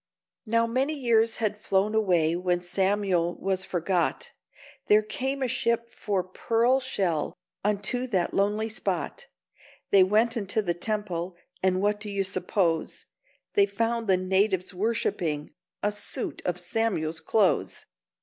[0.47, 4.31] Now many years had flown away when Samuel was forgot,
[4.87, 9.27] There came a ship for pearl shell unto that lonely spot;
[9.91, 13.05] They went into the temple, and what do you suppose
[13.53, 17.85] They found the natives worshipping—a suit of Samuel's clothes!